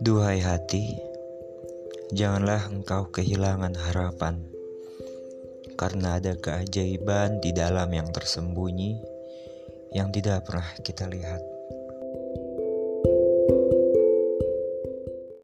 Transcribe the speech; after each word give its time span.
Duhai 0.00 0.40
hati, 0.40 0.96
janganlah 2.16 2.72
engkau 2.72 3.12
kehilangan 3.12 3.76
harapan, 3.76 4.40
karena 5.76 6.16
ada 6.16 6.40
keajaiban 6.40 7.44
di 7.44 7.52
dalam 7.52 7.92
yang 7.92 8.08
tersembunyi 8.08 8.96
yang 9.92 10.08
tidak 10.08 10.48
pernah 10.48 10.72
kita 10.80 11.04
lihat. 11.04 11.44